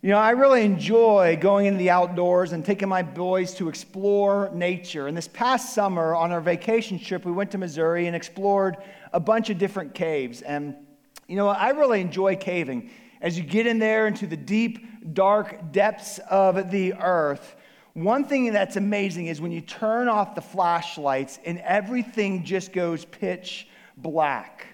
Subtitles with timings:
[0.00, 4.48] You know, I really enjoy going into the outdoors and taking my boys to explore
[4.54, 5.08] nature.
[5.08, 8.76] And this past summer, on our vacation trip, we went to Missouri and explored
[9.12, 10.40] a bunch of different caves.
[10.42, 10.76] And,
[11.26, 12.90] you know, I really enjoy caving.
[13.20, 17.56] As you get in there into the deep, dark depths of the earth,
[17.94, 23.04] one thing that's amazing is when you turn off the flashlights and everything just goes
[23.04, 24.64] pitch black.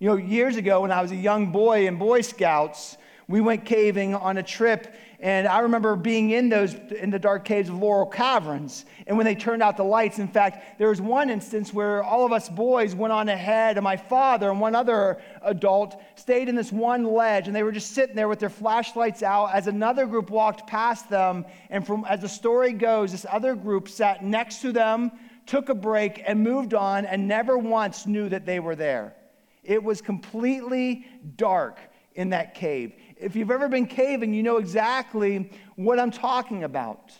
[0.00, 2.98] You know, years ago when I was a young boy in Boy Scouts,
[3.30, 7.44] we went caving on a trip and i remember being in those in the dark
[7.44, 8.84] caves of laurel caverns.
[9.06, 12.26] And when they turned out the lights in fact there was one instance where all
[12.26, 16.56] of us boys went on ahead and my father and one other adult stayed in
[16.56, 20.06] this one ledge and they were just sitting there with their flashlights out as another
[20.06, 21.44] group walked past them.
[21.70, 25.12] And from as the story goes this other group sat next to them
[25.46, 29.14] took a break and moved on and never once knew that they were there.
[29.62, 31.78] It was completely dark
[32.14, 37.12] in that cave if you've ever been caving, you know exactly what I'm talking about.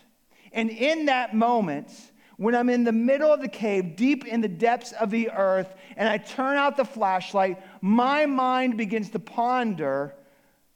[0.52, 1.90] And in that moment,
[2.36, 5.74] when I'm in the middle of the cave, deep in the depths of the earth,
[5.96, 10.14] and I turn out the flashlight, my mind begins to ponder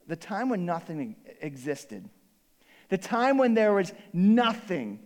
[0.07, 2.09] the time when nothing existed,
[2.91, 5.01] the time when there was nothing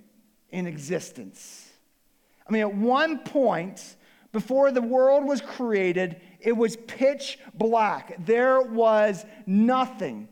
[0.50, 1.70] in existence.
[2.46, 3.96] I mean, at one point,
[4.32, 8.16] before the world was created, it was pitch black.
[8.24, 10.28] There was nothing.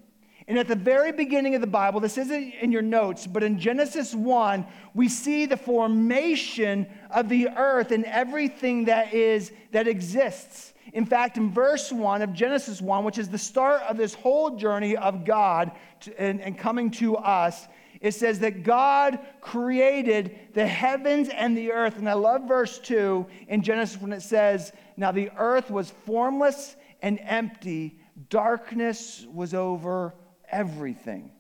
[0.48, 3.58] And at the very beginning of the Bible, this isn't in your notes, but in
[3.58, 10.72] Genesis 1, we see the formation of the earth and everything that is that exists.
[10.92, 14.56] In fact, in verse 1 of Genesis 1, which is the start of this whole
[14.56, 17.66] journey of God to, and, and coming to us,
[18.06, 21.98] it says that God created the heavens and the earth.
[21.98, 26.76] And I love verse 2 in Genesis when it says, Now the earth was formless
[27.02, 27.98] and empty,
[28.30, 30.14] darkness was over
[30.48, 31.32] everything.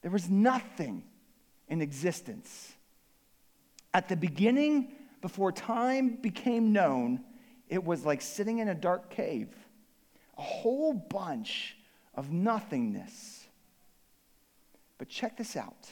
[0.00, 1.04] There was nothing
[1.68, 2.72] in existence.
[3.92, 7.20] At the beginning, before time became known,
[7.68, 9.48] it was like sitting in a dark cave,
[10.38, 11.76] a whole bunch
[12.14, 13.47] of nothingness.
[14.98, 15.88] But check this out.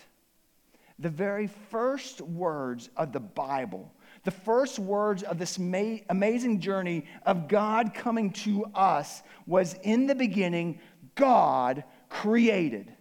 [0.99, 3.93] The very first words of the Bible,
[4.25, 10.07] the first words of this ma- amazing journey of God coming to us was in
[10.07, 10.81] the beginning,
[11.15, 12.93] God created.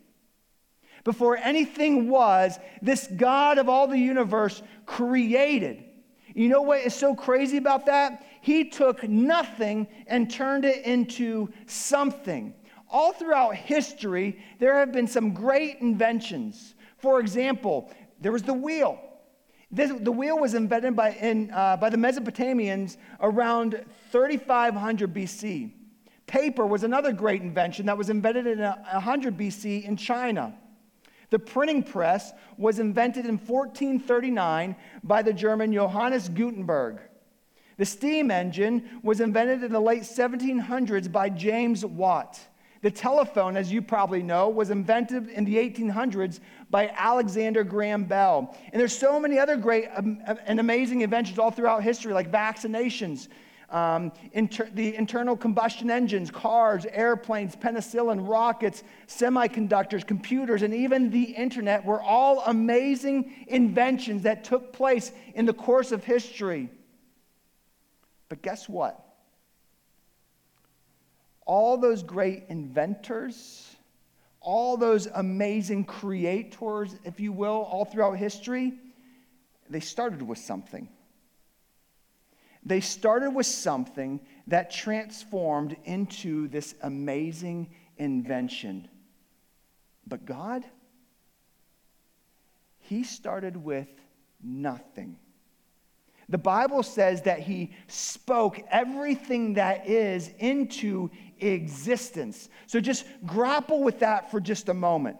[1.04, 5.84] Before anything was, this God of all the universe created.
[6.34, 8.26] You know what is so crazy about that?
[8.42, 12.54] He took nothing and turned it into something
[12.96, 16.76] all throughout history, there have been some great inventions.
[16.98, 17.92] For example,
[18.22, 18.98] there was the wheel.
[19.70, 25.72] This, the wheel was invented by, in, uh, by the Mesopotamians around 3500 BC.
[26.26, 30.56] Paper was another great invention that was invented in 100 BC in China.
[31.32, 34.74] The printing press was invented in 1439
[35.04, 37.02] by the German Johannes Gutenberg.
[37.76, 42.40] The steam engine was invented in the late 1700s by James Watt.
[42.86, 48.56] The telephone, as you probably know, was invented in the 1800s by Alexander Graham Bell.
[48.72, 53.28] And there's so many other great um, and amazing inventions all throughout history, like vaccinations,
[53.72, 61.24] um, inter- the internal combustion engines, cars, airplanes, penicillin, rockets, semiconductors, computers, and even the
[61.24, 66.70] internet were all amazing inventions that took place in the course of history.
[68.30, 69.05] But guess what?
[71.46, 73.76] All those great inventors,
[74.42, 78.74] all those amazing creators, if you will, all throughout history,
[79.70, 80.90] they started with something.
[82.64, 88.88] They started with something that transformed into this amazing invention.
[90.08, 90.66] But God,
[92.80, 93.88] He started with
[94.44, 95.18] nothing.
[96.28, 102.50] The Bible says that he spoke everything that is into existence.
[102.68, 105.20] So just grapple with that for just a moment.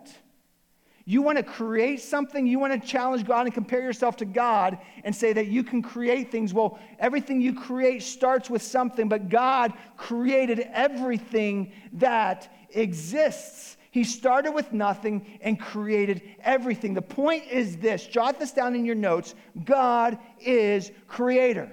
[1.08, 4.80] You want to create something, you want to challenge God and compare yourself to God
[5.04, 6.52] and say that you can create things.
[6.52, 13.78] Well, everything you create starts with something, but God created everything that exists.
[13.92, 16.96] He started with nothing and created everything.
[16.96, 21.72] The point is this jot this down in your notes God is creator.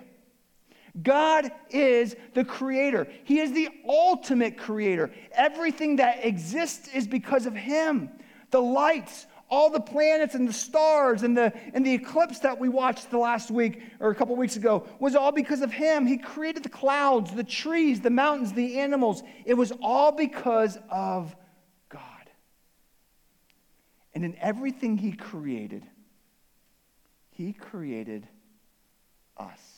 [1.01, 3.07] God is the creator.
[3.25, 5.11] He is the ultimate creator.
[5.33, 8.11] Everything that exists is because of Him.
[8.51, 12.69] The lights, all the planets and the stars and the, and the eclipse that we
[12.69, 16.07] watched the last week or a couple weeks ago was all because of Him.
[16.07, 19.23] He created the clouds, the trees, the mountains, the animals.
[19.47, 21.35] It was all because of
[21.89, 22.03] God.
[24.15, 25.87] And in everything he created,
[27.31, 28.29] he created
[29.39, 29.72] us.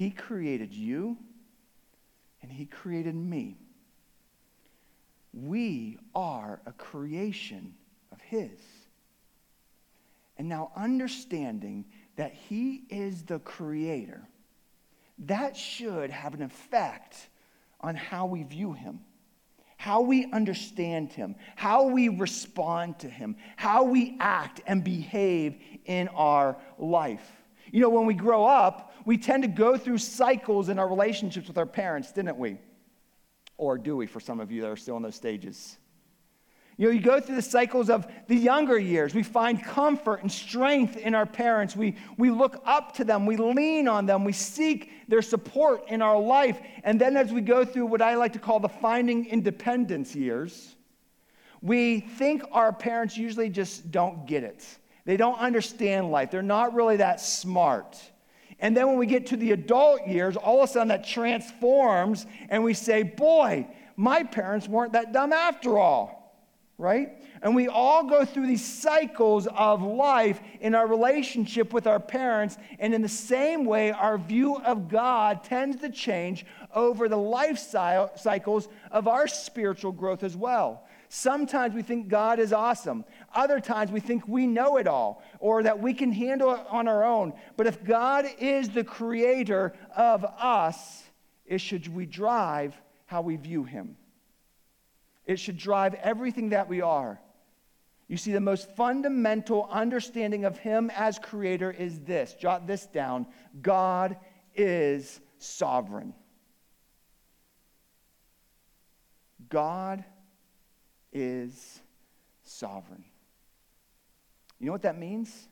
[0.00, 1.18] He created you,
[2.40, 3.58] and he created me.
[5.34, 7.74] We are a creation
[8.10, 8.58] of his.
[10.38, 11.84] And now, understanding
[12.16, 14.26] that he is the creator,
[15.18, 17.28] that should have an effect
[17.82, 19.00] on how we view him
[19.76, 25.56] how we understand him, how we respond to him, how we act and behave
[25.86, 27.40] in our life.
[27.72, 31.48] You know, when we grow up, we tend to go through cycles in our relationships
[31.48, 32.58] with our parents, didn't we?
[33.56, 35.76] Or do we, for some of you that are still in those stages?
[36.80, 39.14] You know, you go through the cycles of the younger years.
[39.14, 41.76] We find comfort and strength in our parents.
[41.76, 43.26] We, we look up to them.
[43.26, 44.24] We lean on them.
[44.24, 46.58] We seek their support in our life.
[46.82, 50.74] And then, as we go through what I like to call the finding independence years,
[51.60, 54.64] we think our parents usually just don't get it.
[55.10, 56.30] They don't understand life.
[56.30, 58.00] They're not really that smart.
[58.60, 62.26] And then when we get to the adult years, all of a sudden that transforms
[62.48, 63.66] and we say, boy,
[63.96, 66.20] my parents weren't that dumb after all
[66.80, 67.10] right?
[67.42, 72.56] And we all go through these cycles of life in our relationship with our parents.
[72.78, 77.58] And in the same way, our view of God tends to change over the life
[77.58, 80.84] cycles of our spiritual growth as well.
[81.10, 83.04] Sometimes we think God is awesome.
[83.34, 86.88] Other times we think we know it all or that we can handle it on
[86.88, 87.32] our own.
[87.56, 91.04] But if God is the creator of us,
[91.46, 93.96] it should we drive how we view him.
[95.26, 97.20] It should drive everything that we are.
[98.10, 103.26] You see, the most fundamental understanding of Him as creator is this jot this down
[103.62, 104.16] God
[104.56, 106.12] is sovereign.
[109.48, 110.04] God
[111.12, 111.80] is
[112.42, 113.04] sovereign.
[114.60, 115.48] You know what that means?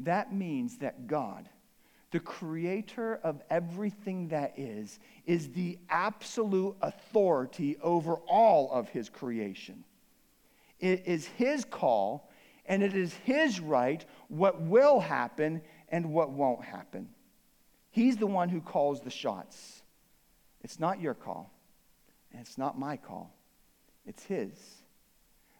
[0.00, 1.48] That means that God
[2.14, 9.82] the creator of everything that is, is the absolute authority over all of his creation.
[10.78, 12.30] It is his call,
[12.66, 17.08] and it is his right what will happen and what won't happen.
[17.90, 19.82] He's the one who calls the shots.
[20.60, 21.52] It's not your call,
[22.30, 23.34] and it's not my call,
[24.06, 24.52] it's his.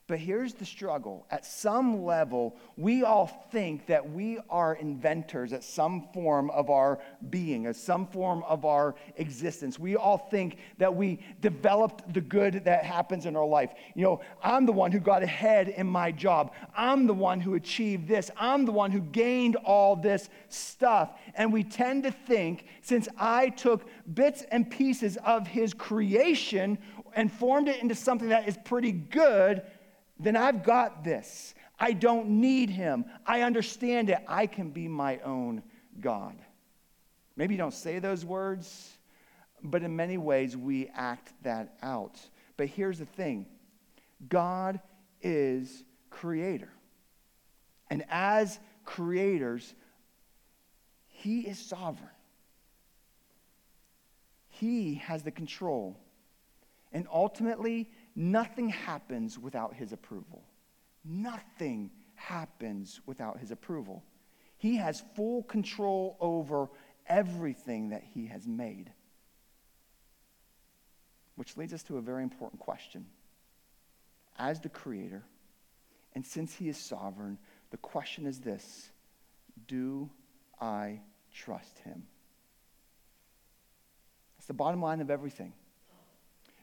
[0.06, 1.24] But here's the struggle.
[1.30, 6.98] At some level, we all think that we are inventors at some form of our
[7.30, 9.78] being, at some form of our existence.
[9.78, 13.72] We all think that we developed the good that happens in our life.
[13.94, 16.52] You know, I'm the one who got ahead in my job.
[16.76, 18.30] I'm the one who achieved this.
[18.36, 21.18] I'm the one who gained all this stuff.
[21.34, 26.76] And we tend to think since I took bits and pieces of his creation
[27.16, 29.62] and formed it into something that is pretty good
[30.18, 31.54] then I've got this.
[31.78, 33.04] I don't need him.
[33.26, 34.18] I understand it.
[34.28, 35.62] I can be my own
[36.00, 36.36] God.
[37.36, 38.96] Maybe you don't say those words,
[39.62, 42.20] but in many ways we act that out.
[42.56, 43.46] But here's the thing
[44.28, 44.80] God
[45.20, 46.70] is creator.
[47.90, 49.74] And as creators,
[51.08, 52.08] he is sovereign.
[54.48, 55.98] He has the control.
[56.92, 60.44] And ultimately, Nothing happens without his approval.
[61.04, 64.04] Nothing happens without his approval.
[64.56, 66.68] He has full control over
[67.06, 68.92] everything that he has made.
[71.34, 73.06] Which leads us to a very important question.
[74.38, 75.24] As the creator,
[76.14, 77.38] and since he is sovereign,
[77.70, 78.90] the question is this
[79.66, 80.08] Do
[80.60, 81.00] I
[81.32, 82.04] trust him?
[84.38, 85.52] It's the bottom line of everything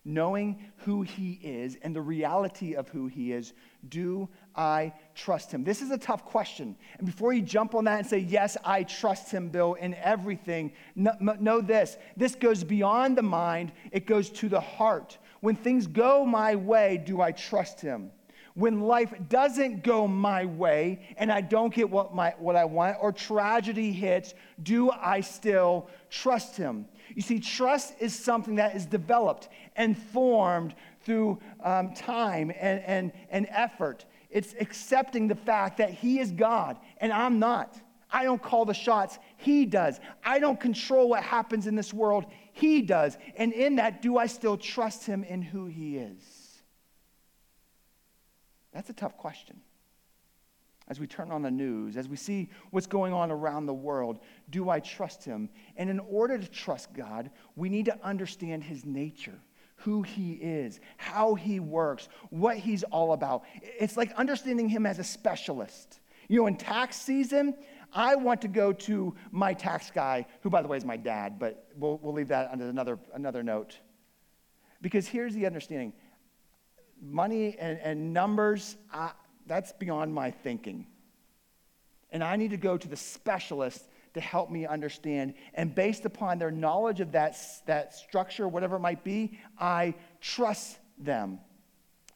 [0.03, 3.53] knowing who he is and the reality of who he is,
[3.89, 5.63] do I trust him?
[5.63, 6.75] This is a tough question.
[6.97, 10.73] And before you jump on that and say, Yes, I trust him, Bill, in everything,
[10.95, 15.17] know this this goes beyond the mind, it goes to the heart.
[15.41, 18.11] When things go my way, do I trust him?
[18.61, 22.97] When life doesn't go my way and I don't get what, my, what I want
[23.01, 26.85] or tragedy hits, do I still trust him?
[27.15, 33.11] You see, trust is something that is developed and formed through um, time and, and,
[33.31, 34.05] and effort.
[34.29, 37.81] It's accepting the fact that He is God and I'm not.
[38.11, 39.99] I don't call the shots, He does.
[40.23, 43.17] I don't control what happens in this world, He does.
[43.37, 46.40] And in that, do I still trust Him in who He is?
[48.73, 49.61] That's a tough question
[50.91, 54.19] as we turn on the news, as we see what's going on around the world,
[54.49, 55.49] do I trust him?
[55.77, 59.39] And in order to trust God, we need to understand his nature,
[59.75, 63.43] who he is, how he works, what he's all about.
[63.61, 66.01] It's like understanding him as a specialist.
[66.27, 67.55] You know, in tax season,
[67.93, 71.39] I want to go to my tax guy, who, by the way, is my dad,
[71.39, 73.77] but we'll, we'll leave that under another, another note.
[74.81, 75.93] Because here's the understanding
[77.01, 79.11] money and, and numbers, I,
[79.47, 80.85] that's beyond my thinking.
[82.11, 85.33] And I need to go to the specialist to help me understand.
[85.53, 90.77] And based upon their knowledge of that, that structure, whatever it might be, I trust
[90.97, 91.39] them.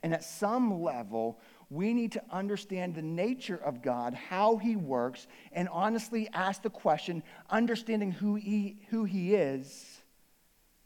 [0.03, 1.39] And at some level,
[1.69, 6.69] we need to understand the nature of God, how He works, and honestly ask the
[6.69, 10.01] question understanding who He, who he is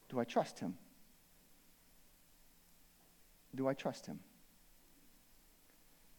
[0.09, 0.75] do I trust Him?
[3.59, 4.21] Do I trust Him?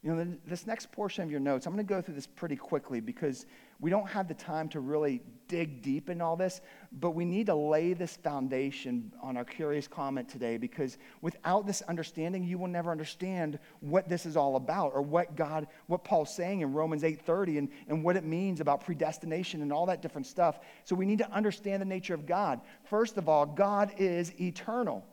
[0.03, 2.55] You know, this next portion of your notes, I'm going to go through this pretty
[2.55, 3.47] quickly because
[3.81, 6.61] we don't have the time to really dig deep in all this,
[6.93, 11.81] but we need to lay this foundation on our curious comment today because without this
[11.83, 16.35] understanding, you will never understand what this is all about or what God, what Paul's
[16.35, 20.27] saying in Romans 8:30 and, and what it means about predestination and all that different
[20.27, 20.61] stuff.
[20.85, 22.61] So we need to understand the nature of God.
[22.85, 25.07] First of all, God is eternal.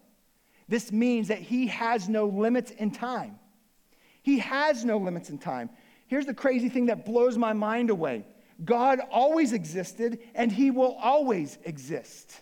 [0.67, 3.39] This means that he has no limits in time.
[4.21, 5.69] He has no limits in time.
[6.07, 8.25] Here's the crazy thing that blows my mind away
[8.63, 12.41] God always existed and he will always exist.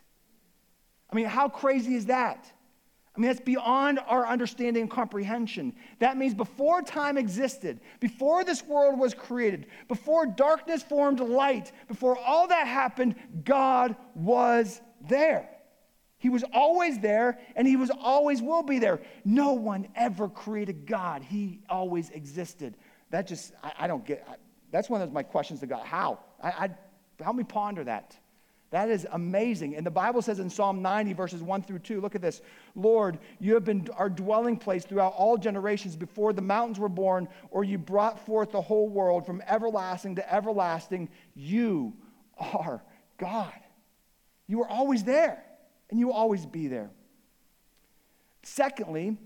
[1.09, 2.51] I mean, how crazy is that?
[3.15, 5.73] I mean, that's beyond our understanding and comprehension.
[5.99, 12.17] That means before time existed, before this world was created, before darkness formed light, before
[12.17, 13.15] all that happened,
[13.45, 15.49] God was there.
[16.25, 18.99] He was always there and he was always will be there.
[19.23, 21.21] No one ever created God.
[21.21, 22.77] He always existed.
[23.11, 24.37] That just, I, I don't get, I,
[24.71, 25.85] that's one of my questions to God.
[25.85, 26.17] How?
[26.41, 26.69] I, I,
[27.23, 28.17] help me ponder that.
[28.71, 29.75] That is amazing.
[29.75, 32.41] And the Bible says in Psalm 90, verses 1 through 2, look at this.
[32.73, 37.27] Lord, you have been our dwelling place throughout all generations before the mountains were born,
[37.51, 41.07] or you brought forth the whole world from everlasting to everlasting.
[41.35, 41.93] You
[42.39, 42.83] are
[43.19, 43.53] God.
[44.47, 45.44] You are always there
[45.89, 46.89] and you will always be there.
[48.43, 49.17] Secondly,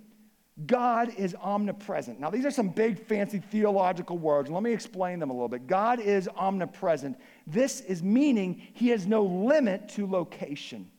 [0.65, 2.19] God is omnipresent.
[2.19, 4.49] Now, these are some big, fancy theological words.
[4.49, 5.67] Let me explain them a little bit.
[5.67, 7.17] God is omnipresent.
[7.47, 10.89] This is meaning he has no limit to location.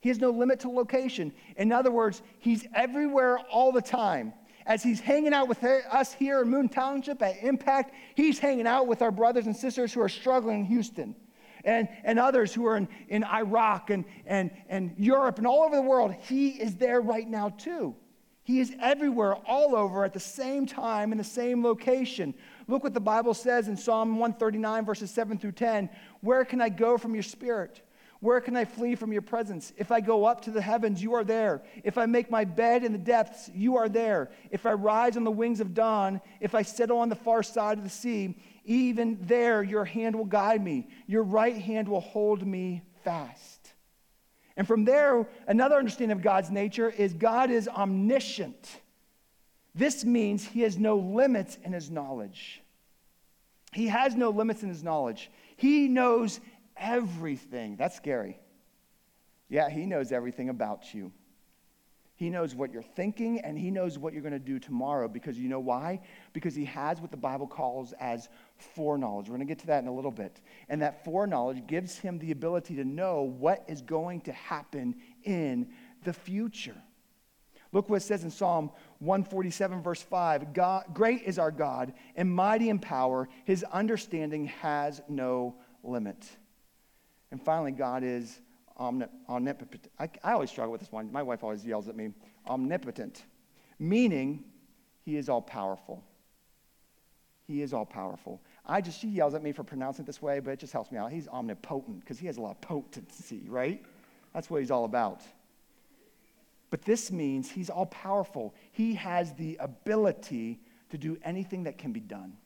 [0.00, 1.32] He has no limit to location.
[1.56, 4.34] In other words, he's everywhere all the time.
[4.66, 8.86] As he's hanging out with us here in Moon Township at Impact, he's hanging out
[8.86, 11.14] with our brothers and sisters who are struggling in Houston
[11.66, 15.76] and, and others who are in, in Iraq and, and, and Europe and all over
[15.76, 16.14] the world.
[16.14, 17.94] He is there right now, too.
[18.44, 22.32] He is everywhere, all over, at the same time, in the same location.
[22.68, 25.90] Look what the Bible says in Psalm 139, verses 7 through 10.
[26.20, 27.82] Where can I go from your spirit?
[28.20, 29.72] Where can I flee from your presence?
[29.76, 31.62] If I go up to the heavens, you are there.
[31.82, 34.30] If I make my bed in the depths, you are there.
[34.50, 37.78] If I rise on the wings of dawn, if I settle on the far side
[37.78, 40.88] of the sea, even there your hand will guide me.
[41.06, 43.72] Your right hand will hold me fast.
[44.56, 48.80] And from there, another understanding of God's nature is God is omniscient.
[49.74, 52.62] This means he has no limits in his knowledge.
[53.72, 55.30] He has no limits in his knowledge.
[55.56, 56.40] He knows
[56.76, 57.76] everything.
[57.76, 58.38] That's scary.
[59.48, 61.12] Yeah, He knows everything about you.
[62.16, 65.38] He knows what you're thinking and He knows what you're going to do tomorrow because
[65.38, 66.00] you know why?
[66.32, 69.28] Because He has what the Bible calls as foreknowledge.
[69.28, 70.40] We're going to get to that in a little bit.
[70.70, 75.68] And that foreknowledge gives Him the ability to know what is going to happen in
[76.04, 76.76] the future.
[77.72, 78.70] Look what it says in Psalm
[79.00, 85.02] 147, verse 5 God, Great is our God and mighty in power, His understanding has
[85.06, 86.26] no limit.
[87.30, 88.40] And finally, God is
[88.78, 89.88] omnipotent.
[89.98, 91.10] I, I always struggle with this one.
[91.12, 92.10] My wife always yells at me
[92.46, 93.24] omnipotent,
[93.78, 94.44] meaning
[95.04, 96.02] he is all powerful.
[97.46, 98.42] He is all powerful.
[98.64, 100.90] I just, she yells at me for pronouncing it this way, but it just helps
[100.90, 101.12] me out.
[101.12, 103.84] He's omnipotent because he has a lot of potency, right?
[104.34, 105.22] That's what he's all about.
[106.70, 108.54] But this means he's all powerful.
[108.72, 112.36] He has the ability to do anything that can be done.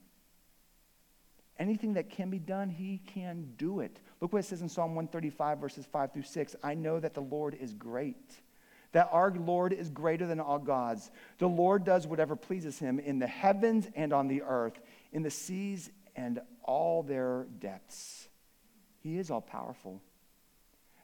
[1.58, 3.99] Anything that can be done, he can do it.
[4.21, 6.57] Look what it says in Psalm 135, verses 5 through 6.
[6.62, 8.41] I know that the Lord is great,
[8.93, 11.11] that our Lord is greater than all gods.
[11.39, 14.79] The Lord does whatever pleases him in the heavens and on the earth,
[15.12, 18.29] in the seas and all their depths.
[19.03, 20.03] He is all powerful.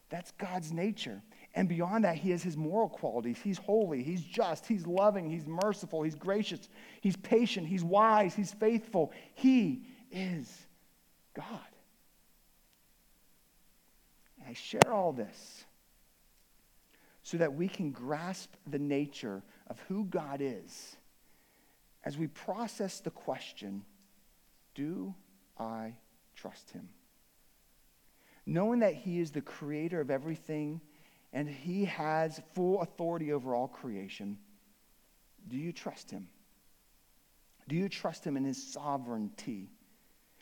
[0.09, 1.21] That's God's nature.
[1.55, 3.39] And beyond that, he has his moral qualities.
[3.43, 6.69] He's holy, he's just, he's loving, he's merciful, he's gracious,
[7.01, 9.11] he's patient, he's wise, he's faithful.
[9.33, 10.55] He is
[11.33, 11.45] God.
[14.47, 15.65] I share all this
[17.23, 20.95] so that we can grasp the nature of who God is
[22.05, 23.83] as we process the question
[24.73, 25.13] Do
[25.59, 25.95] I
[26.35, 26.87] trust Him?
[28.45, 30.79] Knowing that He is the creator of everything
[31.33, 34.37] and He has full authority over all creation,
[35.49, 36.29] do you trust Him?
[37.67, 39.69] Do you trust Him in His sovereignty?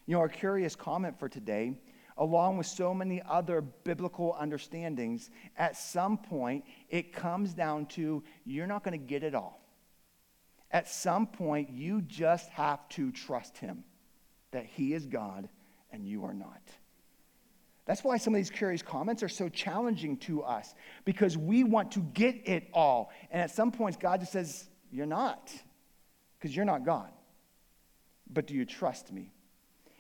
[0.06, 1.74] You know, our curious comment for today
[2.18, 8.68] along with so many other biblical understandings, at some point it comes down to you're
[8.68, 9.62] not going to get it all.
[10.72, 13.84] At some point, you just have to trust Him
[14.52, 15.48] that He is God
[15.92, 16.62] and you are not.
[17.86, 20.74] That's why some of these curious comments are so challenging to us
[21.06, 23.12] because we want to get it all.
[23.30, 25.54] And at some points, God just says, You're not,
[26.38, 27.12] because you're not God.
[28.28, 29.32] But do you trust me?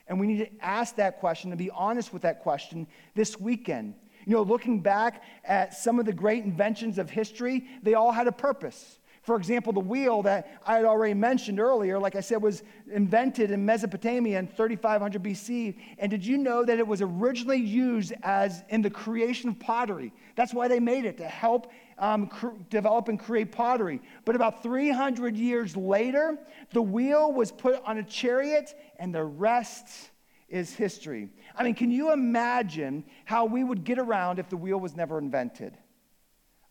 [0.07, 3.95] And we need to ask that question and be honest with that question this weekend.
[4.25, 8.27] You know, looking back at some of the great inventions of history, they all had
[8.27, 8.99] a purpose.
[9.25, 12.61] For example, the wheel that I had already mentioned earlier, like I said, was
[12.93, 15.79] invented in Mesopotamia in 3500 BC.
[15.97, 20.13] And did you know that it was originally used as in the creation of pottery?
[20.35, 23.99] That's why they made it, to help um, cr- develop and create pottery.
[24.25, 26.37] But about 300 years later,
[26.71, 30.11] the wheel was put on a chariot, and the rest
[30.49, 31.29] is history.
[31.55, 35.17] I mean, can you imagine how we would get around if the wheel was never
[35.17, 35.79] invented?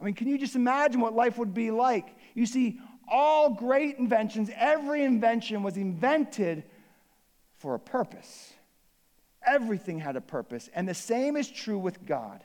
[0.04, 2.14] I mean, can you just imagine what life would be like?
[2.34, 6.62] You see, all great inventions, every invention was invented
[7.56, 8.52] for a purpose.
[9.46, 10.68] Everything had a purpose.
[10.74, 12.44] And the same is true with God.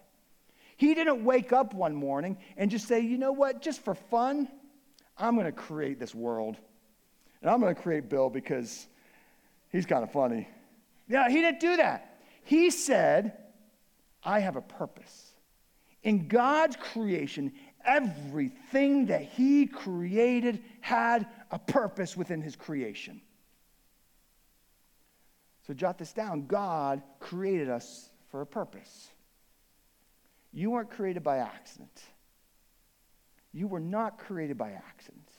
[0.77, 4.47] He didn't wake up one morning and just say, you know what, just for fun,
[5.17, 6.55] I'm going to create this world.
[7.41, 8.87] And I'm going to create Bill because
[9.69, 10.47] he's kind of funny.
[11.09, 12.21] Yeah, he didn't do that.
[12.45, 13.33] He said,
[14.23, 15.28] I have a purpose.
[16.03, 17.51] In God's creation,
[17.85, 23.21] everything that he created had a purpose within his creation.
[25.67, 29.09] So jot this down God created us for a purpose.
[30.51, 32.01] You weren't created by accident.
[33.51, 35.29] You were not created by accident.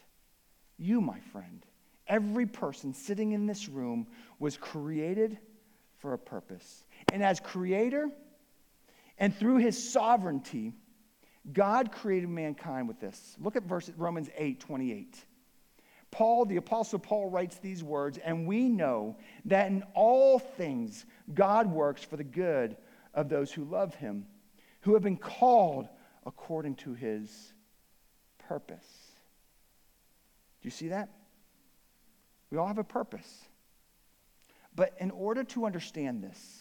[0.78, 1.64] You, my friend,
[2.06, 4.06] every person sitting in this room
[4.38, 5.38] was created
[5.98, 6.84] for a purpose.
[7.12, 8.08] And as creator,
[9.20, 10.72] and through his sovereignty,
[11.52, 13.37] God created mankind with this.
[13.38, 15.24] Look at verse Romans 8 28.
[16.11, 21.70] Paul, the Apostle Paul, writes these words, and we know that in all things God
[21.70, 22.76] works for the good
[23.14, 24.26] of those who love him
[24.83, 25.88] who have been called
[26.26, 27.52] according to his
[28.48, 28.87] purpose.
[30.61, 31.11] Do you see that?
[32.50, 33.44] We all have a purpose.
[34.74, 36.59] But in order to understand this,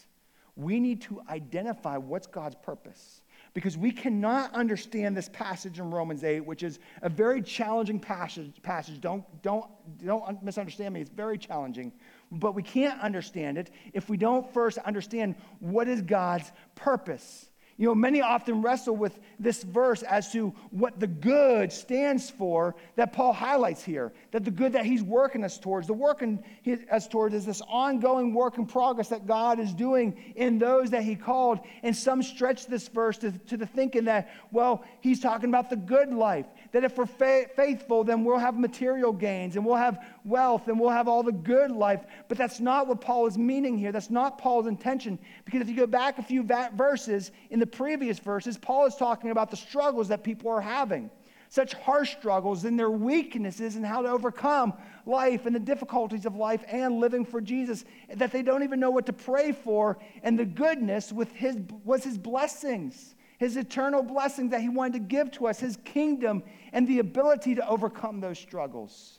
[0.56, 3.22] we need to identify what's God's purpose.
[3.52, 8.62] Because we cannot understand this passage in Romans 8, which is a very challenging passage.
[8.62, 9.00] passage.
[9.00, 9.66] Don't, don't,
[10.04, 11.92] don't misunderstand me, it's very challenging.
[12.30, 17.49] But we can't understand it if we don't first understand what is God's purpose.
[17.80, 22.76] You know, many often wrestle with this verse as to what the good stands for
[22.96, 24.12] that Paul highlights here.
[24.32, 26.44] That the good that he's working us towards, the working
[26.92, 31.04] us towards is this ongoing work in progress that God is doing in those that
[31.04, 31.60] he called.
[31.82, 35.76] And some stretch this verse to, to the thinking that, well, he's talking about the
[35.76, 36.44] good life.
[36.72, 40.78] That if we're fa- faithful, then we'll have material gains and we'll have wealth and
[40.78, 42.04] we'll have all the good life.
[42.28, 43.90] But that's not what Paul is meaning here.
[43.90, 45.18] That's not Paul's intention.
[45.44, 48.94] Because if you go back a few va- verses in the previous verses, Paul is
[48.94, 51.10] talking about the struggles that people are having.
[51.48, 54.72] Such harsh struggles and their weaknesses and how to overcome
[55.04, 58.92] life and the difficulties of life and living for Jesus that they don't even know
[58.92, 59.98] what to pray for.
[60.22, 64.98] And the goodness with his, was his blessings, his eternal blessings that he wanted to
[64.98, 66.42] give to us, his kingdom,
[66.74, 69.18] and the ability to overcome those struggles.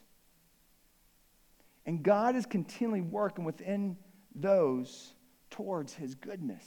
[1.87, 3.97] And God is continually working within
[4.35, 5.13] those
[5.49, 6.63] towards his goodness.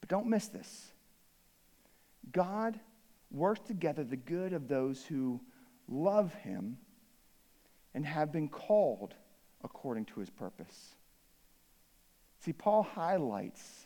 [0.00, 0.90] But don't miss this.
[2.32, 2.80] God
[3.30, 5.38] works together the good of those who
[5.86, 6.78] love him
[7.94, 9.12] and have been called
[9.62, 10.94] according to his purpose.
[12.40, 13.84] See, Paul highlights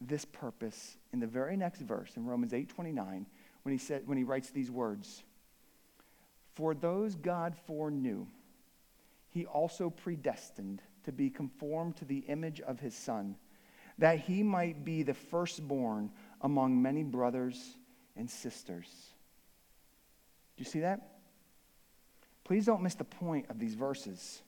[0.00, 3.26] this purpose in the very next verse in Romans 8:29
[3.62, 5.22] when he said when he writes these words.
[6.54, 8.26] For those God foreknew,
[9.30, 13.36] he also predestined to be conformed to the image of his son,
[13.98, 17.76] that he might be the firstborn among many brothers
[18.16, 18.86] and sisters.
[20.56, 21.18] Do you see that?
[22.44, 24.42] Please don't miss the point of these verses.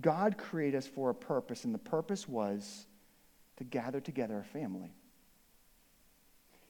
[0.00, 2.86] God created us for a purpose, and the purpose was
[3.56, 4.94] to gather together a family.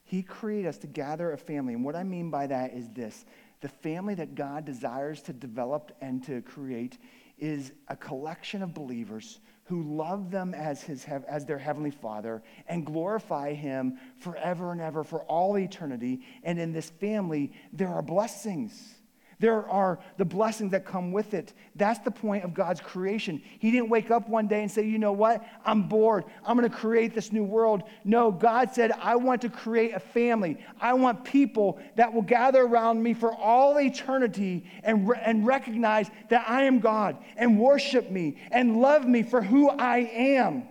[0.05, 1.75] He created us to gather a family.
[1.75, 3.25] And what I mean by that is this
[3.61, 6.99] the family that God desires to develop and to create
[7.39, 12.85] is a collection of believers who love them as, his, as their heavenly father and
[12.85, 16.21] glorify him forever and ever for all eternity.
[16.43, 18.95] And in this family, there are blessings.
[19.43, 21.53] There are the blessings that come with it.
[21.75, 23.43] That's the point of God's creation.
[23.59, 25.45] He didn't wake up one day and say, you know what?
[25.65, 26.27] I'm bored.
[26.47, 27.83] I'm going to create this new world.
[28.05, 30.65] No, God said, I want to create a family.
[30.81, 36.09] I want people that will gather around me for all eternity and, re- and recognize
[36.31, 40.69] that I am God and worship me and love me for who I am.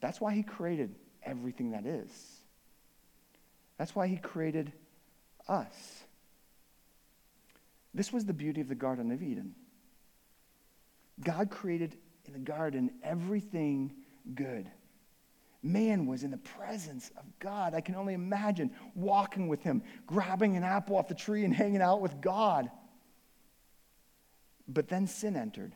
[0.00, 2.10] That's why He created everything that is.
[3.76, 4.72] That's why He created
[5.46, 5.99] us.
[7.94, 9.54] This was the beauty of the Garden of Eden.
[11.22, 13.92] God created in the garden everything
[14.34, 14.70] good.
[15.62, 17.74] Man was in the presence of God.
[17.74, 21.82] I can only imagine walking with him, grabbing an apple off the tree and hanging
[21.82, 22.70] out with God.
[24.66, 25.74] But then sin entered.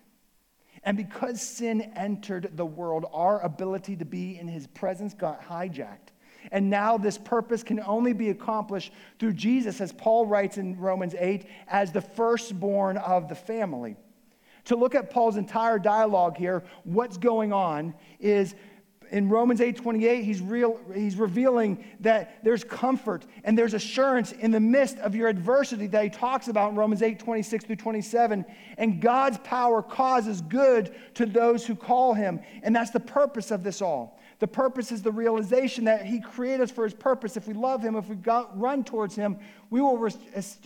[0.85, 6.13] And because sin entered the world, our ability to be in his presence got hijacked.
[6.52, 11.14] And now this purpose can only be accomplished through Jesus, as Paul writes in Romans
[11.18, 13.96] 8, as the firstborn of the family.
[14.66, 18.54] To look at Paul's entire dialogue here, what's going on is
[19.11, 24.50] in Romans 8 28, he's, real, he's revealing that there's comfort and there's assurance in
[24.50, 28.44] the midst of your adversity that he talks about in Romans 8 26 through 27.
[28.78, 32.40] And God's power causes good to those who call him.
[32.62, 34.18] And that's the purpose of this all.
[34.40, 37.37] The purpose is the realization that He created us for His purpose.
[37.37, 38.16] If we love Him, if we
[38.55, 39.38] run towards Him,
[39.70, 40.12] we will re-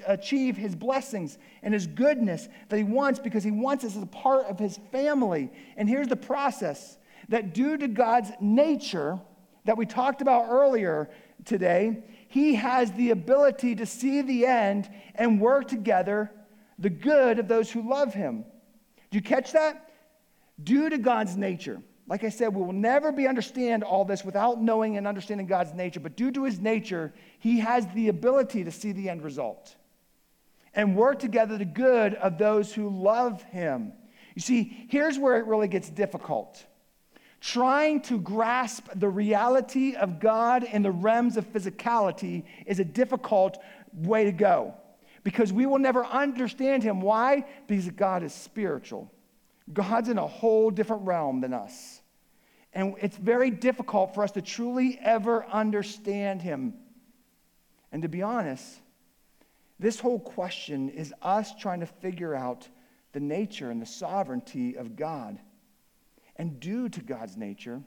[0.07, 4.07] achieve His blessings and His goodness that He wants because He wants us as a
[4.07, 5.51] part of His family.
[5.77, 9.21] And here's the process that due to God's nature
[9.65, 11.11] that we talked about earlier
[11.45, 16.33] today, He has the ability to see the end and work together
[16.79, 18.45] the good of those who love Him.
[19.11, 19.91] Do you catch that?
[20.63, 21.83] Due to God's nature.
[22.09, 25.75] Like I said, we will never be understand all this without knowing and understanding God's
[25.75, 29.77] nature, but due to his nature, he has the ability to see the end result
[30.75, 33.93] and work together the good of those who love him.
[34.35, 36.65] You see, here's where it really gets difficult.
[37.41, 43.59] Trying to grasp the reality of God in the realms of physicality is a difficult
[43.93, 44.75] way to go
[45.25, 47.01] because we will never understand him.
[47.01, 47.45] Why?
[47.67, 49.13] Because God is spiritual.
[49.73, 51.98] God's in a whole different realm than us.
[52.79, 56.75] And it's very difficult for us to truly ever understand him.
[57.91, 58.79] And to be honest,
[59.81, 62.69] this whole question is us trying to figure out
[63.11, 65.41] the nature and the sovereignty of God.
[66.37, 67.83] And due to God's nature,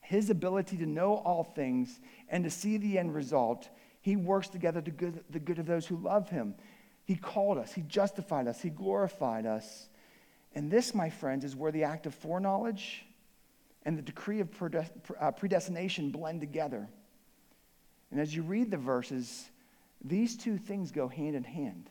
[0.00, 2.00] his ability to know all things
[2.30, 3.68] and to see the end result,
[4.00, 6.54] he works together to good, the good of those who love him.
[7.04, 9.90] He called us, he justified us, he glorified us.
[10.54, 13.05] And this, my friends, is where the act of foreknowledge
[13.86, 14.50] and the decree of
[15.20, 16.88] uh, predestination blend together.
[18.10, 19.48] And as you read the verses,
[20.04, 21.88] these two things go hand in hand.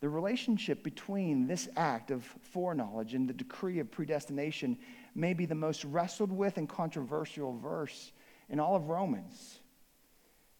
[0.00, 4.78] The relationship between this act of foreknowledge and the decree of predestination
[5.14, 8.12] may be the most wrestled with and controversial verse
[8.50, 9.60] in all of Romans.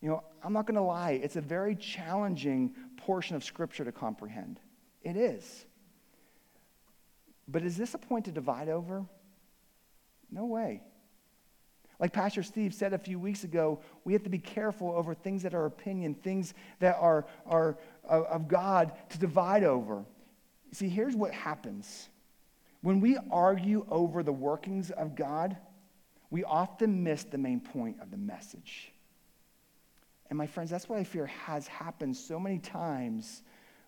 [0.01, 3.93] You know, I'm not going to lie, it's a very challenging portion of Scripture to
[3.93, 4.61] comprehend.
[5.03, 5.67] It is.
[7.47, 9.05] But is this a point to divide over?
[10.31, 10.83] No way.
[11.99, 15.43] Like Pastor Steve said a few weeks ago, we have to be careful over things
[15.43, 17.77] that are opinion, things that are, are
[18.09, 20.05] uh, of God to divide over.
[20.73, 22.09] See, here's what happens
[22.81, 25.57] when we argue over the workings of God,
[26.31, 28.93] we often miss the main point of the message.
[30.29, 33.43] And my friends, that's what I fear has happened so many times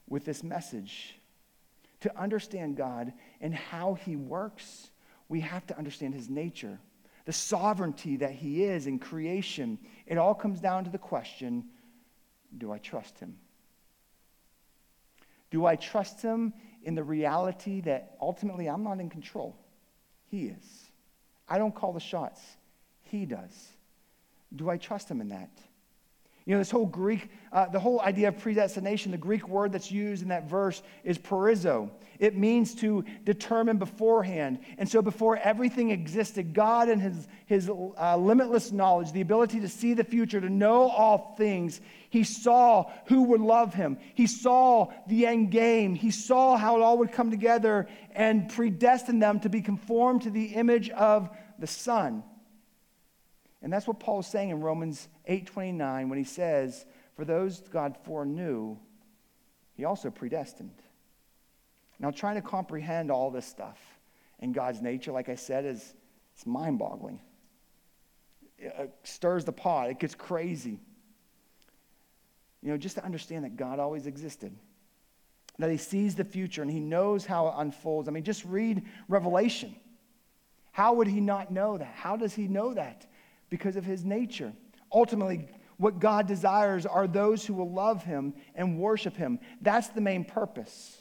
[0.08, 1.16] with this message.
[2.00, 4.90] To understand God and how He works
[5.30, 6.80] we have to understand his nature,
[7.24, 9.78] the sovereignty that he is in creation.
[10.04, 11.64] It all comes down to the question
[12.58, 13.36] do I trust him?
[15.52, 19.56] Do I trust him in the reality that ultimately I'm not in control?
[20.26, 20.90] He is.
[21.48, 22.40] I don't call the shots,
[23.02, 23.68] he does.
[24.54, 25.50] Do I trust him in that?
[26.50, 29.92] You know, this whole Greek, uh, the whole idea of predestination, the Greek word that's
[29.92, 31.90] used in that verse is proorizo.
[32.18, 34.58] It means to determine beforehand.
[34.76, 39.68] And so, before everything existed, God and his, his uh, limitless knowledge, the ability to
[39.68, 43.96] see the future, to know all things, he saw who would love him.
[44.16, 45.94] He saw the end game.
[45.94, 50.30] He saw how it all would come together and predestined them to be conformed to
[50.30, 52.24] the image of the Son.
[53.62, 57.96] And that's what Paul is saying in Romans 8:29 when he says, "For those God
[58.04, 58.76] foreknew,
[59.74, 60.82] he also predestined."
[62.00, 63.78] Now, trying to comprehend all this stuff
[64.40, 65.94] in God's nature, like I said, is
[66.34, 67.20] it's mind-boggling.
[68.58, 69.90] It uh, stirs the pot.
[69.90, 70.80] It gets crazy.
[72.62, 74.54] You know, just to understand that God always existed,
[75.58, 78.08] that He sees the future and He knows how it unfolds.
[78.08, 79.76] I mean, just read Revelation.
[80.72, 81.94] How would He not know that?
[81.94, 83.06] How does He know that?
[83.50, 84.52] Because of His nature.
[84.92, 89.38] Ultimately, what God desires are those who will love Him and worship Him.
[89.62, 91.00] That's the main purpose.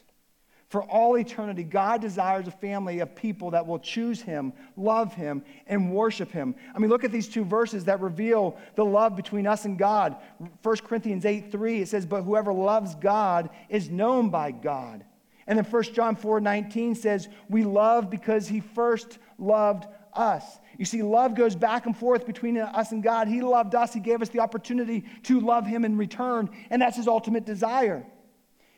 [0.69, 5.43] For all eternity, God desires a family of people that will choose Him, love Him,
[5.65, 6.53] and worship Him.
[6.75, 10.15] I mean, look at these two verses that reveal the love between us and God.
[10.61, 15.03] 1 Corinthians 8 3, it says, But whoever loves God is known by God.
[15.47, 20.59] And then 1 John 4 19 says, We love because He first loved us.
[20.77, 23.27] You see, love goes back and forth between us and God.
[23.27, 26.97] He loved us, He gave us the opportunity to love Him in return, and that's
[26.97, 28.05] His ultimate desire.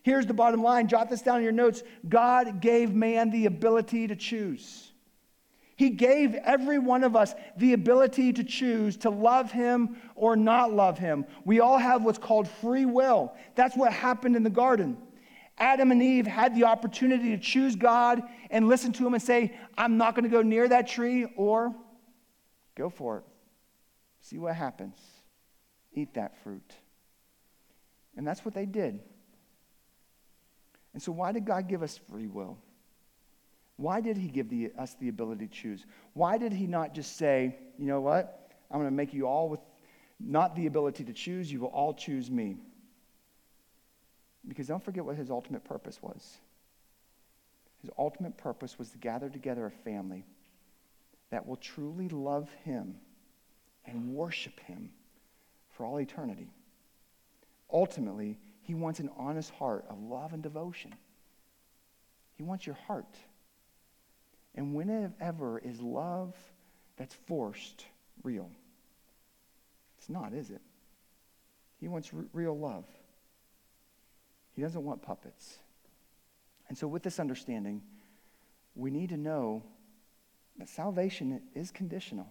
[0.03, 4.07] Here's the bottom line jot this down in your notes God gave man the ability
[4.07, 4.91] to choose.
[5.75, 10.71] He gave every one of us the ability to choose to love him or not
[10.71, 11.25] love him.
[11.43, 13.33] We all have what's called free will.
[13.55, 14.95] That's what happened in the garden.
[15.61, 19.55] Adam and Eve had the opportunity to choose God and listen to him and say,
[19.77, 21.73] I'm not going to go near that tree, or
[22.75, 23.23] go for it.
[24.21, 24.97] See what happens.
[25.93, 26.73] Eat that fruit.
[28.17, 28.99] And that's what they did.
[30.93, 32.57] And so, why did God give us free will?
[33.77, 35.85] Why did He give the, us the ability to choose?
[36.13, 38.49] Why did He not just say, you know what?
[38.71, 39.59] I'm going to make you all with
[40.19, 42.57] not the ability to choose, you will all choose me.
[44.47, 46.37] Because don't forget what His ultimate purpose was.
[47.81, 50.25] His ultimate purpose was to gather together a family
[51.29, 52.95] that will truly love Him
[53.85, 54.91] and worship Him
[55.69, 56.49] for all eternity.
[57.71, 60.93] Ultimately, he wants an honest heart of love and devotion.
[62.35, 63.17] He wants your heart.
[64.55, 66.35] And whenever is love
[66.97, 67.85] that's forced
[68.23, 68.49] real?
[69.97, 70.61] It's not, is it?
[71.79, 72.85] He wants r- real love.
[74.55, 75.57] He doesn't want puppets.
[76.67, 77.81] And so, with this understanding,
[78.75, 79.63] we need to know
[80.57, 82.27] that salvation is conditional.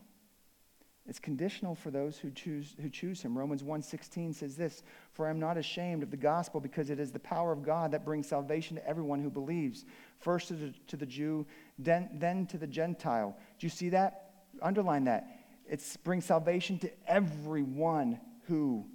[1.07, 3.37] It's conditional for those who choose, who choose him.
[3.37, 7.11] Romans 1.16 says this, For I am not ashamed of the gospel because it is
[7.11, 9.85] the power of God that brings salvation to everyone who believes,
[10.19, 11.47] first to the, to the Jew,
[11.79, 13.37] then, then to the Gentile.
[13.59, 14.31] Do you see that?
[14.63, 15.27] Underline that.
[15.69, 18.87] It brings salvation to everyone who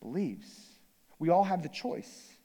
[0.00, 0.46] believes.
[1.18, 2.35] We all have the choice.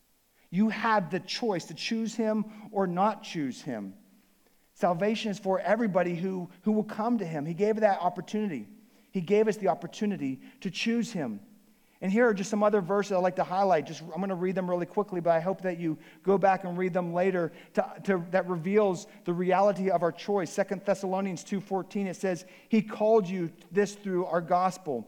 [0.51, 3.93] You have the choice to choose him or not choose him.
[4.73, 7.45] Salvation is for everybody who, who will come to him.
[7.45, 8.67] He gave that opportunity.
[9.11, 11.39] He gave us the opportunity to choose him.
[12.01, 13.85] And here are just some other verses I'd like to highlight.
[13.85, 16.63] Just I'm going to read them really quickly, but I hope that you go back
[16.63, 20.51] and read them later to, to, that reveals the reality of our choice.
[20.51, 25.07] Second Thessalonians 2:14 it says, "He called you this through our gospel,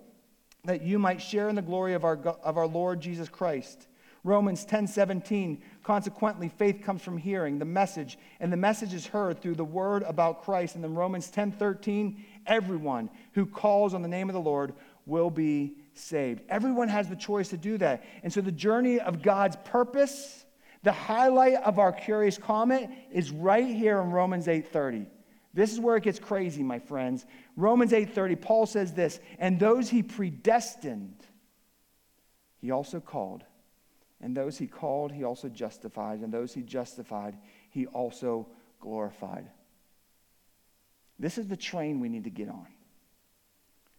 [0.66, 3.88] that you might share in the glory of our, of our Lord Jesus Christ."
[4.24, 9.56] Romans 10:17 consequently faith comes from hearing the message and the message is heard through
[9.56, 14.34] the word about Christ and then Romans 10:13 everyone who calls on the name of
[14.34, 14.74] the Lord
[15.06, 16.42] will be saved.
[16.50, 18.04] Everyone has the choice to do that.
[18.24, 20.46] And so the journey of God's purpose,
[20.84, 25.06] the highlight of our curious comment is right here in Romans 8:30.
[25.54, 27.26] This is where it gets crazy, my friends.
[27.56, 31.28] Romans 8:30, Paul says this, and those he predestined,
[32.60, 33.44] he also called.
[34.24, 36.22] And those he called, he also justified.
[36.22, 37.38] And those he justified,
[37.70, 38.48] he also
[38.80, 39.46] glorified.
[41.20, 42.68] This is the train we need to get on.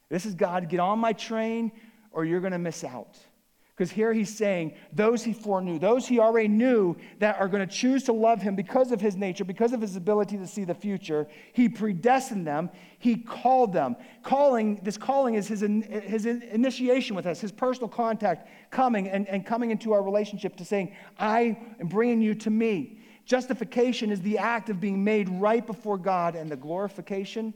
[0.08, 1.72] This is God, get on my train
[2.10, 3.18] or you're going to miss out.
[3.76, 7.74] Because here he's saying, those he foreknew, those he already knew that are going to
[7.74, 10.74] choose to love him because of his nature, because of his ability to see the
[10.74, 13.96] future, he predestined them, he called them.
[14.22, 19.44] Calling, this calling is his, his initiation with us, his personal contact coming and, and
[19.44, 23.00] coming into our relationship to saying, I am bringing you to me.
[23.26, 27.52] Justification is the act of being made right before God, and the glorification,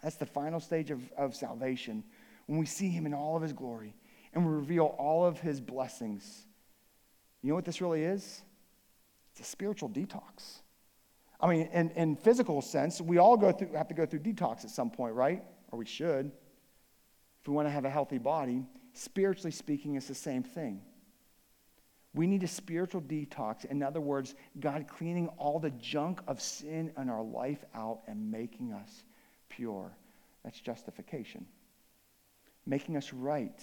[0.00, 2.04] that's the final stage of, of salvation
[2.46, 3.94] when we see Him in all of His glory
[4.34, 6.46] and we reveal all of His blessings.
[7.42, 8.42] You know what this really is?
[9.32, 10.60] It's a spiritual detox.
[11.40, 14.64] I mean, in, in physical sense, we all go through, have to go through detox
[14.64, 15.42] at some point, right?
[15.70, 16.30] Or we should.
[17.42, 20.80] If we want to have a healthy body, spiritually speaking, it's the same thing.
[22.14, 23.64] We need a spiritual detox.
[23.64, 28.30] In other words, God cleaning all the junk of sin in our life out and
[28.30, 29.02] making us
[29.48, 29.90] pure.
[30.44, 31.46] That's justification.
[32.66, 33.60] making us right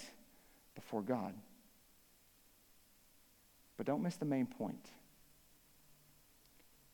[0.74, 1.34] before God.
[3.76, 4.90] But don't miss the main point.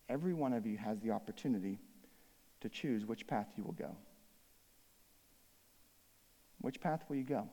[0.09, 1.79] Every one of you has the opportunity
[2.61, 3.95] to choose which path you will go.
[6.61, 7.49] Which path will you go?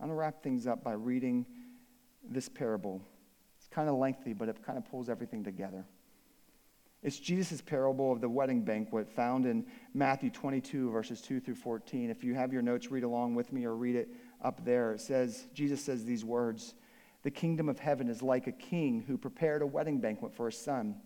[0.00, 1.44] I'm going to wrap things up by reading
[2.28, 3.02] this parable.
[3.58, 5.84] It's kind of lengthy, but it kind of pulls everything together.
[7.02, 12.10] It's Jesus' parable of the wedding banquet found in Matthew 22, verses 2 through 14.
[12.10, 14.08] If you have your notes, read along with me or read it
[14.42, 14.96] up there.
[14.98, 16.74] Says, Jesus says these words
[17.22, 20.58] The kingdom of heaven is like a king who prepared a wedding banquet for his
[20.58, 20.96] son.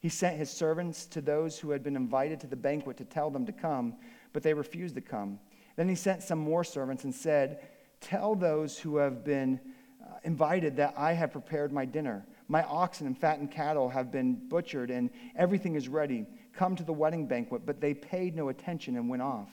[0.00, 3.30] He sent his servants to those who had been invited to the banquet to tell
[3.30, 3.96] them to come,
[4.32, 5.38] but they refused to come.
[5.76, 7.60] Then he sent some more servants and said,
[8.00, 9.60] Tell those who have been
[10.02, 12.26] uh, invited that I have prepared my dinner.
[12.48, 16.26] My oxen and fattened cattle have been butchered, and everything is ready.
[16.54, 17.66] Come to the wedding banquet.
[17.66, 19.50] But they paid no attention and went off.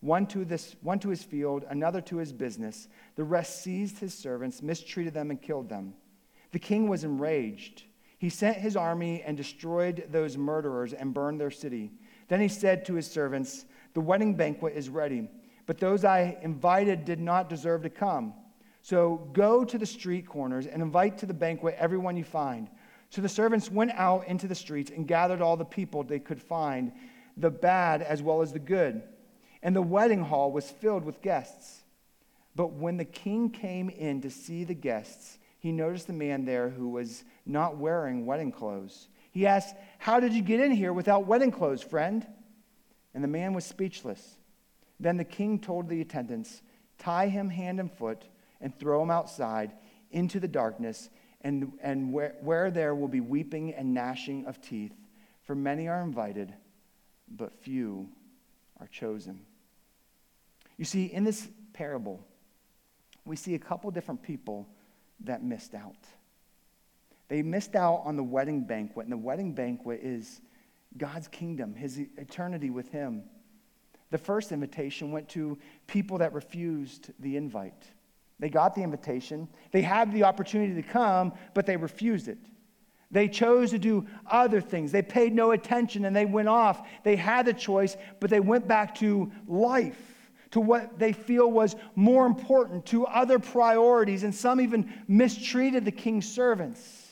[0.00, 2.88] One to, this, one to his field, another to his business.
[3.16, 5.94] The rest seized his servants, mistreated them, and killed them.
[6.52, 7.84] The king was enraged.
[8.18, 11.92] He sent his army and destroyed those murderers and burned their city.
[12.28, 15.28] Then he said to his servants, The wedding banquet is ready
[15.68, 18.32] but those I invited did not deserve to come.
[18.80, 22.70] So go to the street corners and invite to the banquet everyone you find.
[23.10, 26.40] So the servants went out into the streets and gathered all the people they could
[26.40, 26.90] find,
[27.36, 29.02] the bad as well as the good.
[29.62, 31.80] And the wedding hall was filled with guests.
[32.54, 36.68] But when the king came in to see the guests, he noticed a man there
[36.68, 39.08] who was not wearing wedding clothes.
[39.32, 42.26] He asked, How did you get in here without wedding clothes, friend?
[43.14, 44.36] And the man was speechless.
[45.00, 46.62] Then the king told the attendants,
[46.98, 48.28] Tie him hand and foot
[48.60, 49.72] and throw him outside
[50.10, 51.08] into the darkness,
[51.42, 54.94] and, and where, where there will be weeping and gnashing of teeth.
[55.42, 56.54] For many are invited,
[57.28, 58.08] but few
[58.80, 59.40] are chosen.
[60.78, 62.24] You see, in this parable,
[63.24, 64.66] we see a couple different people
[65.24, 66.06] that missed out.
[67.28, 70.40] They missed out on the wedding banquet, and the wedding banquet is
[70.96, 73.24] God's kingdom, his eternity with him.
[74.10, 77.84] The first invitation went to people that refused the invite.
[78.38, 82.38] They got the invitation, they had the opportunity to come, but they refused it.
[83.10, 84.92] They chose to do other things.
[84.92, 86.86] They paid no attention and they went off.
[87.04, 90.17] They had the choice, but they went back to life,
[90.50, 95.92] to what they feel was more important, to other priorities, and some even mistreated the
[95.92, 97.06] king's servants.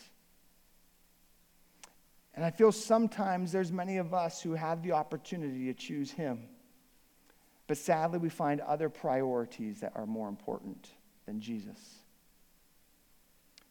[2.33, 6.47] And I feel sometimes there's many of us who have the opportunity to choose him.
[7.65, 10.91] But sadly, we find other priorities that are more important
[11.25, 11.79] than Jesus.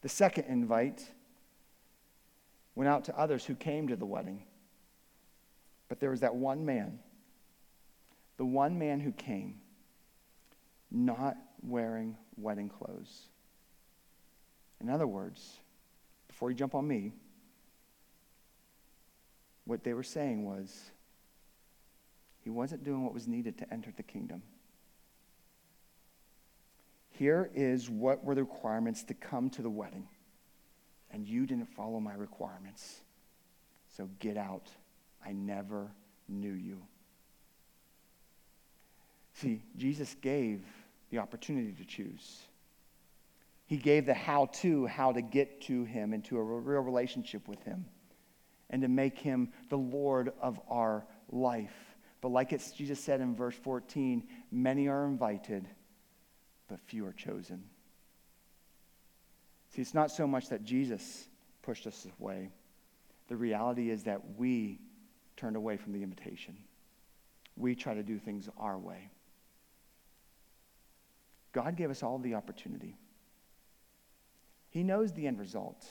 [0.02, 1.09] The second invite
[2.74, 4.44] went out to others who came to the wedding.
[5.88, 6.98] But there was that one man,
[8.37, 9.61] the one man who came,
[10.90, 13.29] not wearing wedding clothes.
[14.81, 15.59] In other words,
[16.29, 17.12] before you jump on me,
[19.64, 20.90] what they were saying was,
[22.44, 24.42] he wasn't doing what was needed to enter the kingdom.
[27.11, 30.07] Here is what were the requirements to come to the wedding.
[31.11, 33.01] And you didn't follow my requirements.
[33.96, 34.68] So get out.
[35.25, 35.90] I never
[36.29, 36.83] knew you.
[39.37, 40.62] See, Jesus gave
[41.11, 42.40] the opportunity to choose.
[43.66, 47.62] He gave the how to, how to get to him into a real relationship with
[47.62, 47.85] him
[48.70, 51.75] and to make him the Lord of our life.
[52.22, 55.68] But like it's, Jesus said in verse 14, many are invited,
[56.68, 57.62] but few are chosen.
[59.75, 61.29] See, it's not so much that Jesus
[61.61, 62.49] pushed us away.
[63.29, 64.81] The reality is that we
[65.37, 66.57] turned away from the invitation.
[67.57, 69.11] We try to do things our way.
[71.57, 72.99] God gave us all the opportunity.
[74.69, 75.87] He knows the end result.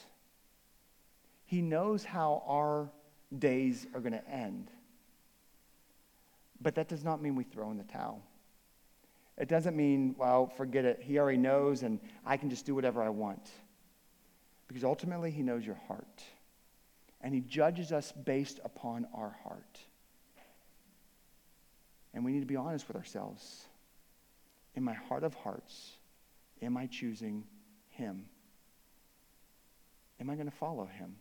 [1.48, 2.92] He knows how our
[3.36, 4.70] days are going to end.
[6.62, 8.22] But that does not mean we throw in the towel.
[9.40, 11.00] It doesn't mean, well, forget it.
[11.02, 13.50] He already knows and I can just do whatever I want.
[14.68, 16.22] Because ultimately, He knows your heart.
[17.22, 19.80] And He judges us based upon our heart.
[22.14, 23.66] And we need to be honest with ourselves.
[24.76, 25.94] In my heart of hearts,
[26.62, 27.44] am I choosing
[27.90, 28.26] Him?
[30.20, 31.16] Am I going to follow Him?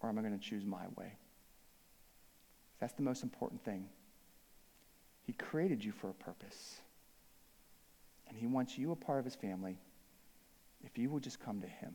[0.00, 1.12] Or am I going to choose my way?
[2.80, 3.88] That's the most important thing.
[5.26, 6.80] He created you for a purpose.
[8.28, 9.78] And he wants you a part of his family
[10.84, 11.94] if you will just come to him.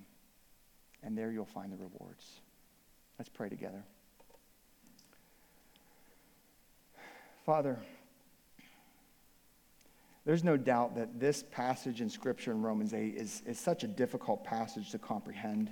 [1.02, 2.42] And there you'll find the rewards.
[3.18, 3.84] Let's pray together.
[7.46, 7.78] Father,
[10.26, 13.88] There's no doubt that this passage in Scripture in Romans 8 is, is such a
[13.88, 15.70] difficult passage to comprehend.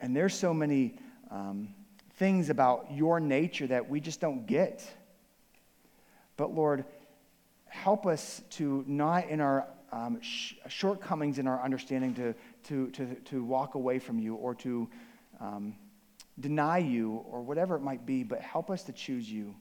[0.00, 0.96] And there's so many
[1.30, 1.74] um,
[2.14, 4.88] things about your nature that we just don't get.
[6.36, 6.84] But Lord,
[7.66, 13.14] help us to not in our um, sh- shortcomings in our understanding to, to, to,
[13.26, 14.88] to walk away from you or to
[15.40, 15.74] um,
[16.38, 19.54] deny you or whatever it might be, but help us to choose you.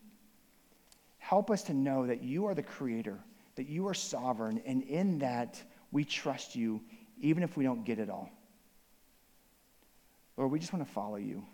[1.30, 3.20] Help us to know that you are the creator,
[3.54, 5.62] that you are sovereign, and in that
[5.92, 6.82] we trust you,
[7.22, 8.32] even if we don't get it all.
[10.38, 11.46] Lord, we just want to follow you.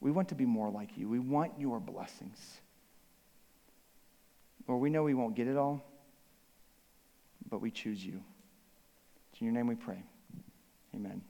[0.00, 1.08] We want to be more like you.
[1.08, 2.40] We want your blessings.
[4.66, 5.80] Lord, we know we won't get it all,
[7.48, 8.20] but we choose you.
[9.30, 10.02] It's in your name we pray.
[10.96, 11.22] Amen.